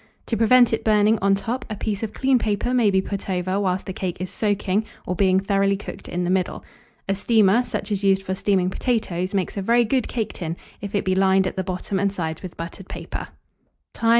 To 0.25 0.35
prevent 0.35 0.73
its 0.73 0.81
burning 0.83 1.19
at 1.21 1.35
the 1.35 1.39
top, 1.41 1.63
a 1.69 1.75
piece 1.75 2.01
of 2.01 2.11
clean 2.11 2.39
paper 2.39 2.73
may 2.73 2.89
be 2.89 3.03
put 3.03 3.29
over 3.29 3.59
whilst 3.59 3.85
the 3.85 3.93
cake 3.93 4.19
is 4.19 4.31
soaking, 4.31 4.85
or 5.05 5.15
being 5.15 5.39
thoroughly 5.39 5.77
cooked 5.77 6.09
in 6.09 6.23
the 6.23 6.31
middle. 6.31 6.65
A 7.07 7.13
steamer, 7.13 7.61
such 7.63 7.91
as 7.91 7.99
is 7.99 8.03
used 8.03 8.23
for 8.23 8.33
steaming 8.33 8.71
potatoes, 8.71 9.35
makes 9.35 9.57
a 9.57 9.61
very 9.61 9.85
good 9.85 10.07
cake 10.07 10.33
tin, 10.33 10.57
if 10.81 10.95
it 10.95 11.05
be 11.05 11.13
lined 11.13 11.45
at 11.45 11.55
the 11.55 11.63
bottom 11.63 11.99
and 11.99 12.11
sides 12.11 12.41
with 12.41 12.57
buttered 12.57 12.89
paper. 12.89 13.27
Time. 13.93 14.09